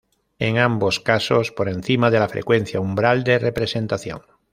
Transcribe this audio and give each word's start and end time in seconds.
En 0.39 0.57
ambos 0.57 0.99
casos 0.99 1.51
por 1.51 1.69
encima 1.69 2.09
de 2.09 2.17
la 2.17 2.27
frecuencia 2.27 2.79
umbral 2.79 3.23
de 3.23 3.37
representación. 3.37 4.23